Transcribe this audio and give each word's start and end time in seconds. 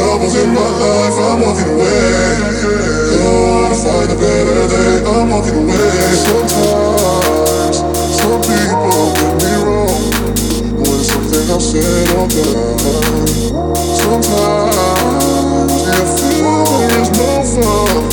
troubles 0.00 0.34
in 0.36 0.54
my 0.54 0.60
life. 0.60 1.14
I'm 1.18 1.40
walking 1.40 1.68
away. 1.74 3.09
Better 4.20 4.68
day. 4.68 5.00
I'm 5.00 5.32
walking 5.32 5.64
away. 5.64 6.12
Sometimes 6.28 7.80
some 8.20 8.40
people 8.44 9.16
get 9.16 9.32
me 9.40 9.52
wrong 9.64 9.96
when 10.76 11.00
something 11.00 11.48
I've 11.48 11.64
said 11.64 12.08
or 12.20 12.28
done. 12.28 13.24
Sometimes 13.96 14.92
you 15.88 16.04
feel 16.20 16.68
there 16.78 17.00
is 17.00 17.10
no 17.16 17.30
fun. 17.48 18.04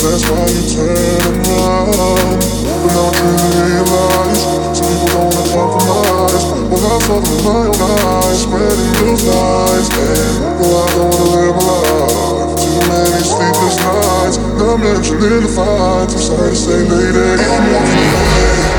That's 0.00 0.24
why 0.32 0.48
you 0.48 0.62
turn 0.72 1.20
and 1.28 1.44
run. 1.44 2.40
But 2.80 2.88
now 2.88 3.04
I 3.04 3.20
truly 3.20 3.52
realize 3.68 4.40
some 4.72 4.88
people 4.88 5.12
don't 5.12 5.28
wanna 5.28 5.44
compromise. 5.52 6.44
Well, 6.70 6.84
I 6.88 6.98
saw 7.04 7.20
them 7.20 7.28
with 7.28 7.44
my 7.44 7.68
own 7.68 7.80
eyes, 8.00 8.38
spreading 8.42 8.92
those 9.04 9.24
lies. 9.28 9.88
And 9.92 10.56
well, 10.58 10.74
I 10.80 10.88
don't 10.96 11.08
wanna 11.12 11.28
live 11.36 11.56
a 11.56 11.68
life. 11.68 12.49
Too 12.70 12.78
many 12.86 13.24
sleepless 13.24 13.76
nights. 13.78 14.38
Not 14.38 14.78
mentioning 14.78 15.42
the 15.42 15.48
fights. 15.48 16.14
I'm 16.14 16.20
sorry 16.20 16.50
to 16.50 16.56
say, 16.56 16.84
lady, 16.84 17.42
I'm 17.42 17.72
walking 17.72 17.98
away. 17.98 18.70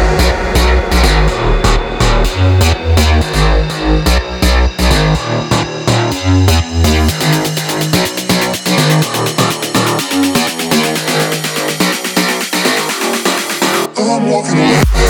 I'm 13.97 14.23
walking 14.31 14.57
away. 14.57 15.00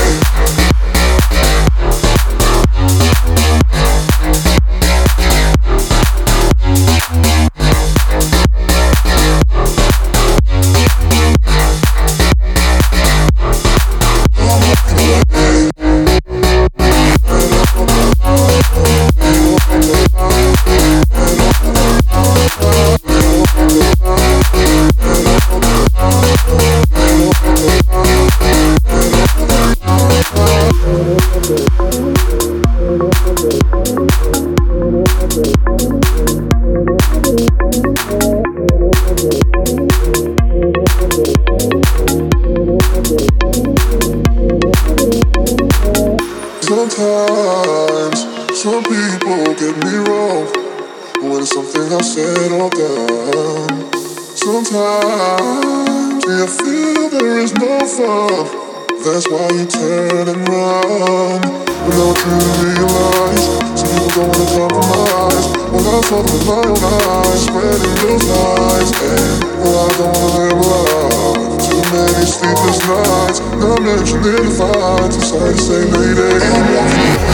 Some 48.82 48.94
people 48.94 49.54
get 49.54 49.76
me 49.84 49.96
wrong 50.08 50.46
when 51.22 51.42
it's 51.42 51.52
something 51.52 51.92
I 51.92 52.00
said 52.00 52.52
or 52.52 52.70
done. 52.70 53.92
Sometimes 54.34 56.24
Do 56.24 56.30
you 56.32 56.46
feel 56.46 57.08
there 57.10 57.38
is 57.38 57.52
no 57.54 57.80
fun. 57.86 58.46
That's 59.04 59.28
why 59.28 59.48
you 59.54 59.66
turn 59.66 60.28
and 60.28 60.48
run. 60.48 61.40
But 61.42 61.94
now 61.94 62.10
I 62.10 62.14
truly 62.18 62.50
realize 62.64 63.44
some 63.78 63.90
people 63.92 64.10
don't 64.14 64.30
wanna 64.30 64.46
compromise. 64.50 65.46
Well, 65.70 65.86
I 65.86 66.00
them 66.08 66.24
with 66.32 66.44
my 66.46 66.62
own 66.62 66.82
eyes, 66.82 67.40
spreading 67.44 67.96
those 68.02 68.24
lies. 68.30 68.90
And 69.02 69.44
well, 69.60 69.78
I 69.78 69.92
don't 69.98 70.14
wanna 70.18 70.38
live 70.38 70.58
a 70.58 70.70
life. 70.70 71.50
Too 71.62 71.82
many 71.92 72.24
sleepless 72.26 72.80
nights, 72.88 73.38
mentioning 73.82 74.42
the 74.42 74.54
fights. 74.58 75.16
I'm 75.16 75.22
sorry 75.22 75.54
to 75.54 75.60
say, 75.60 75.82
lady, 75.84 77.31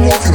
walking. 0.00 0.31